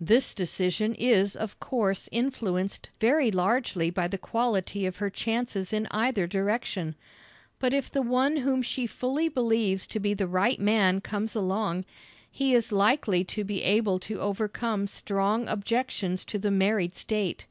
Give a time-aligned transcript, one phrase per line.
[0.00, 5.86] This decision is of course influenced very largely by the quality of her chances in
[5.90, 6.94] either direction,
[7.58, 11.84] but if the one whom she fully believes to be the right man comes along,
[12.30, 17.46] he is likely to be able to overcome strong objections to the married state.